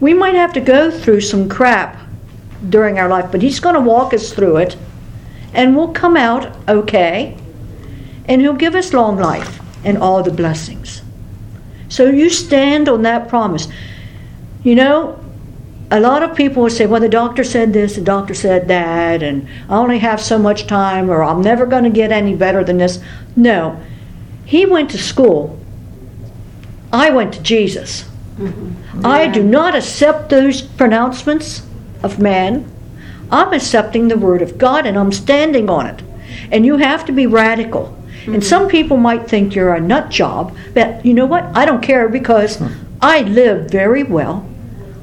[0.00, 1.98] We might have to go through some crap
[2.68, 4.76] during our life, but He's going to walk us through it,
[5.52, 7.36] and we'll come out okay,
[8.26, 11.02] and He'll give us long life and all the blessings.
[11.88, 13.68] So you stand on that promise.
[14.64, 15.20] You know,
[15.90, 19.22] a lot of people will say, well, the doctor said this, the doctor said that,
[19.22, 22.64] and I only have so much time, or I'm never going to get any better
[22.64, 23.00] than this.
[23.36, 23.80] No.
[24.44, 25.58] He went to school.
[26.92, 28.04] I went to Jesus.
[28.38, 29.06] Mm-hmm.
[29.06, 31.66] I do not accept those pronouncements
[32.02, 32.70] of man.
[33.30, 36.02] I'm accepting the Word of God and I'm standing on it.
[36.52, 37.96] And you have to be radical.
[38.20, 38.34] Mm-hmm.
[38.34, 41.44] And some people might think you're a nut job, but you know what?
[41.56, 42.62] I don't care because
[43.00, 44.48] I live very well.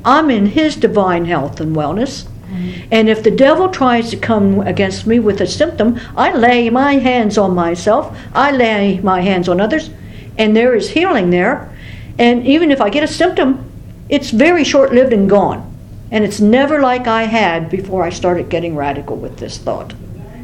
[0.06, 2.24] I'm in His divine health and wellness.
[2.24, 2.88] Mm-hmm.
[2.92, 6.94] And if the devil tries to come against me with a symptom, I lay my
[6.96, 9.90] hands on myself, I lay my hands on others,
[10.38, 11.73] and there is healing there.
[12.18, 13.70] And even if I get a symptom,
[14.10, 15.70] it's very short lived and gone.
[16.12, 19.94] And it's never like I had before I started getting radical with this thought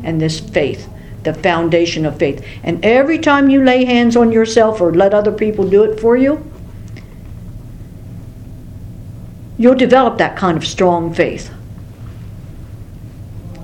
[0.04, 0.90] and this faith,
[1.24, 2.44] the foundation of faith.
[2.64, 6.18] And every time you lay hands on yourself or let other people do it for
[6.18, 6.44] you,
[9.60, 11.52] you'll develop that kind of strong faith.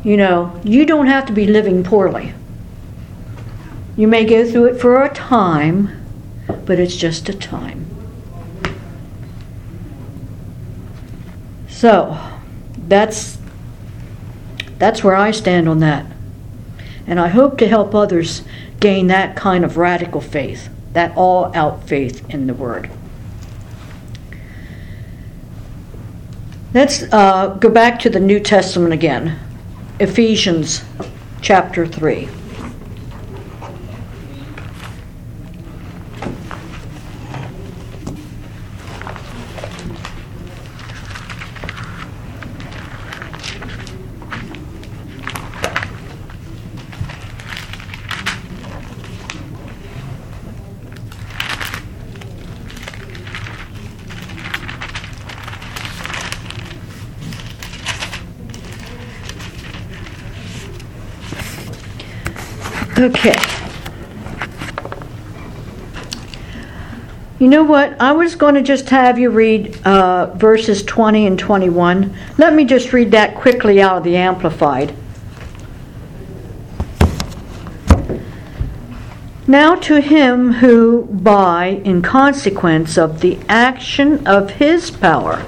[0.03, 2.33] You know, you don't have to be living poorly.
[3.97, 5.89] You may go through it for a time,
[6.65, 7.94] but it's just a time.
[11.75, 12.17] So,
[12.87, 13.37] that's
[14.77, 16.05] that's where I stand on that.
[17.05, 18.43] And I hope to help others
[18.79, 22.89] gain that kind of radical faith, that all out faith in the Word.
[26.73, 29.37] Let's uh, go back to the New Testament again.
[29.99, 30.81] Ephesians
[31.41, 32.29] chapter 3.
[62.97, 63.35] Okay.
[67.39, 67.99] You know what?
[68.01, 72.15] I was going to just have you read uh, verses 20 and 21.
[72.37, 74.95] Let me just read that quickly out of the Amplified.
[79.45, 85.45] Now to him who, by, in consequence of the action of his power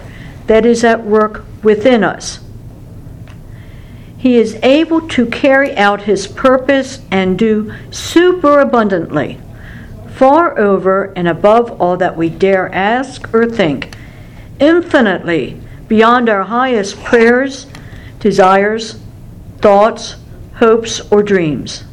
[0.48, 2.40] that is at work within us,
[4.18, 9.40] he is able to carry out his purpose and do superabundantly,
[10.16, 13.96] far over and above all that we dare ask or think,
[14.60, 17.68] infinitely beyond our highest prayers,
[18.20, 19.00] desires,
[19.60, 20.16] thoughts,
[20.56, 21.84] hopes, or dreams.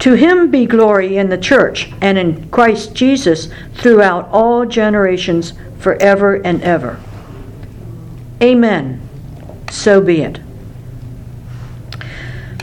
[0.00, 6.34] To him be glory in the church and in Christ Jesus throughout all generations, forever
[6.34, 7.00] and ever.
[8.42, 9.00] Amen.
[9.70, 10.40] So be it.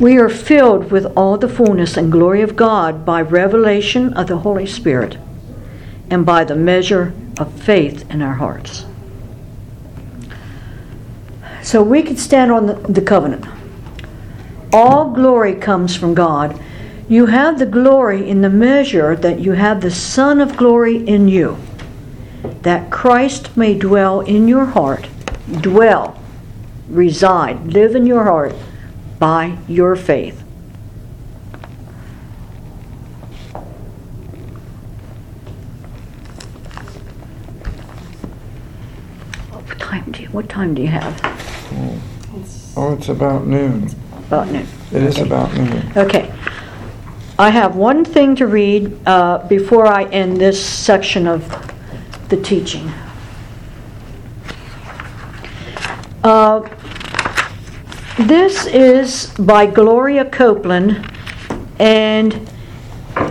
[0.02, 4.40] We are filled with all the fullness and glory of God by revelation of the
[4.40, 5.18] Holy Spirit
[6.10, 8.86] and by the measure of faith in our hearts.
[11.64, 13.46] So we can stand on the, the covenant.
[14.74, 16.62] All glory comes from God.
[17.08, 21.30] You have the glory in the measure that you have the Son of glory in
[21.30, 21.58] you,
[22.64, 25.08] that Christ may dwell in your heart,
[25.62, 26.22] dwell,
[26.90, 28.54] reside, live in your heart
[29.20, 30.42] by your faith.
[39.52, 41.20] What time do you, what time do you have?
[41.74, 42.02] Oh,
[42.78, 43.90] oh it's about noon.
[44.28, 44.68] About noon.
[44.92, 45.92] It is about noon.
[45.96, 46.34] Okay.
[47.38, 51.48] I have one thing to read uh, before I end this section of
[52.30, 52.90] the teaching.
[56.24, 56.68] Uh,
[58.20, 61.12] this is by Gloria Copeland,
[61.80, 62.50] and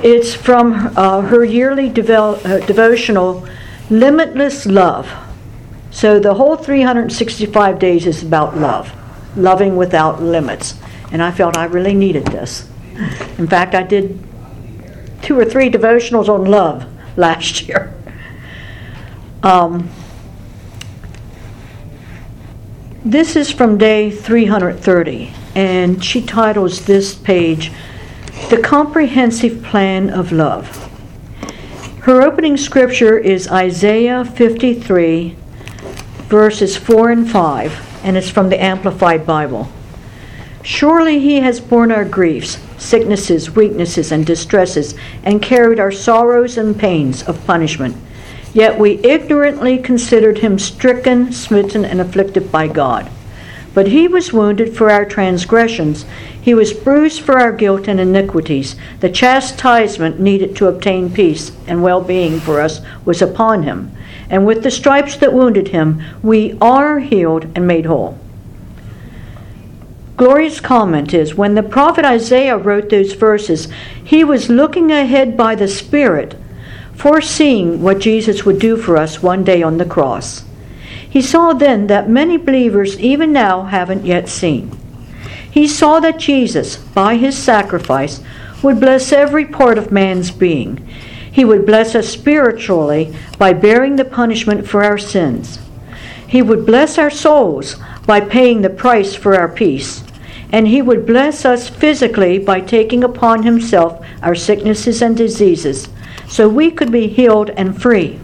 [0.02, 3.48] it's from uh, her yearly devel- uh, devotional,
[3.88, 5.10] Limitless Love.
[5.90, 8.92] So the whole 365 days is about love,
[9.36, 10.74] loving without limits.
[11.12, 12.68] And I felt I really needed this.
[13.38, 14.18] In fact, I did
[15.22, 17.94] two or three devotionals on love last year.
[19.42, 19.88] Um,
[23.04, 27.70] this is from day 330, and she titles this page,
[28.48, 30.90] The Comprehensive Plan of Love.
[32.00, 35.36] Her opening scripture is Isaiah 53,
[36.28, 39.68] verses 4 and 5, and it's from the Amplified Bible.
[40.62, 44.94] Surely he has borne our griefs, sicknesses, weaknesses, and distresses,
[45.24, 47.94] and carried our sorrows and pains of punishment.
[48.54, 53.10] Yet we ignorantly considered him stricken, smitten, and afflicted by God.
[53.74, 56.06] But he was wounded for our transgressions,
[56.40, 58.76] he was bruised for our guilt and iniquities.
[59.00, 63.90] The chastisement needed to obtain peace and well being for us was upon him.
[64.30, 68.18] And with the stripes that wounded him, we are healed and made whole.
[70.16, 73.66] Gloria's comment is when the prophet Isaiah wrote those verses,
[74.04, 76.36] he was looking ahead by the Spirit,
[76.96, 80.44] foreseeing what Jesus would do for us one day on the cross.
[81.08, 84.76] He saw then that many believers, even now, haven't yet seen.
[85.50, 88.20] He saw that Jesus, by his sacrifice,
[88.62, 90.84] would bless every part of man's being.
[91.30, 95.58] He would bless us spiritually by bearing the punishment for our sins.
[96.26, 97.76] He would bless our souls
[98.06, 100.02] by paying the price for our peace.
[100.50, 105.88] And he would bless us physically by taking upon himself our sicknesses and diseases
[106.34, 108.18] so we could be healed and free.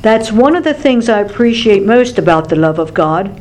[0.00, 3.38] That's one of the things I appreciate most about the love of God.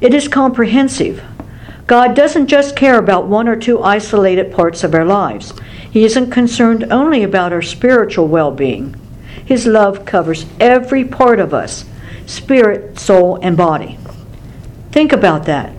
[0.00, 1.22] It is comprehensive.
[1.86, 5.52] God doesn't just care about one or two isolated parts of our lives.
[5.90, 8.96] He isn't concerned only about our spiritual well being.
[9.44, 11.84] His love covers every part of us
[12.24, 13.98] spirit, soul, and body.
[14.92, 15.74] Think about that.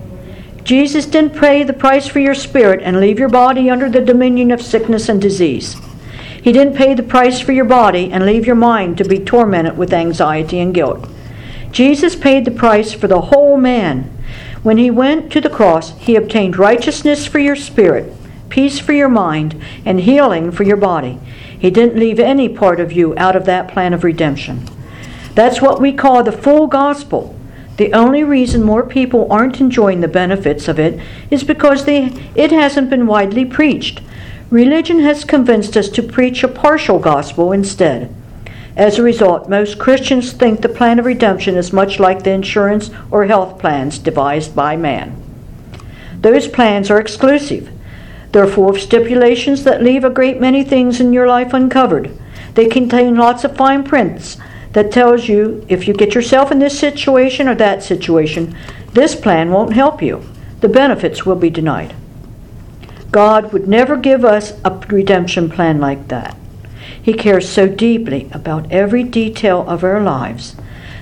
[0.64, 4.52] Jesus didn't pay the price for your spirit and leave your body under the dominion
[4.52, 5.76] of sickness and disease.
[6.42, 9.78] He didn't pay the price for your body and leave your mind to be tormented
[9.78, 11.08] with anxiety and guilt.
[11.72, 14.12] Jesus paid the price for the whole man.
[14.64, 18.12] When he went to the cross, he obtained righteousness for your spirit,
[18.50, 21.20] peace for your mind, and healing for your body.
[21.58, 24.68] He didn't leave any part of you out of that plan of redemption.
[25.36, 27.36] That's what we call the full gospel.
[27.78, 32.52] The only reason more people aren't enjoying the benefits of it is because they, it
[32.52, 34.02] hasn't been widely preached.
[34.52, 38.14] Religion has convinced us to preach a partial gospel instead.
[38.76, 42.92] As a result, most Christians think the plan of redemption is much like the insurance
[43.10, 45.16] or health plans devised by man.
[46.20, 47.70] Those plans are exclusive.
[48.34, 52.12] They're full of stipulations that leave a great many things in your life uncovered.
[52.56, 54.36] They contain lots of fine prints
[54.74, 58.54] that tells you if you get yourself in this situation or that situation,
[58.92, 60.26] this plan won't help you.
[60.60, 61.96] The benefits will be denied.
[63.12, 66.36] God would never give us a redemption plan like that.
[67.02, 70.56] He cares so deeply about every detail of our lives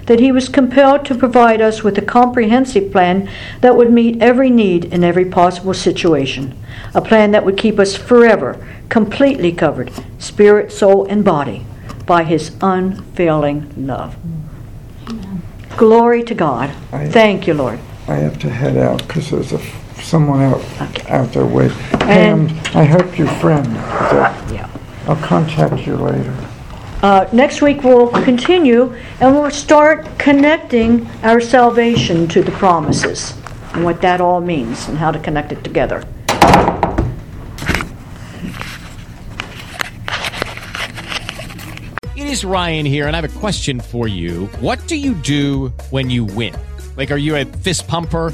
[0.07, 3.29] that he was compelled to provide us with a comprehensive plan
[3.61, 6.57] that would meet every need in every possible situation.
[6.95, 8.57] A plan that would keep us forever
[8.89, 11.63] completely covered, spirit, soul, and body,
[12.07, 14.15] by his unfailing love.
[15.77, 16.71] Glory to God.
[16.91, 17.77] I- Thank you, Lord.
[18.07, 19.59] I have to head out because there's a,
[20.01, 20.61] someone out,
[21.09, 21.77] out there waiting.
[22.01, 24.67] And- Pam, I hope your friend, that- Yeah.
[25.07, 26.33] I'll contact you later.
[27.01, 33.33] Uh, next week we'll continue and we'll start connecting our salvation to the promises
[33.73, 36.03] and what that all means and how to connect it together.
[42.15, 44.47] It is Ryan here, and I have a question for you.
[44.59, 46.53] What do you do when you win?
[46.97, 48.33] Like, are you a fist pumper?